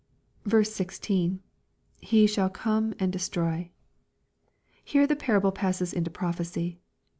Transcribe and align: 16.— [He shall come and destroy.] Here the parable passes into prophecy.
16.— 0.51 1.41
[He 2.11 2.25
shall 2.25 2.49
come 2.49 2.95
and 2.97 3.13
destroy.] 3.13 3.69
Here 4.83 5.05
the 5.05 5.15
parable 5.15 5.51
passes 5.51 5.93
into 5.93 6.09
prophecy. 6.09 6.79